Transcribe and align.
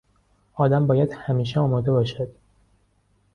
آدم 0.53 0.87
باید 0.87 1.11
همیشه 1.13 1.59
آماده 1.59 1.91
باشد. 1.91 2.31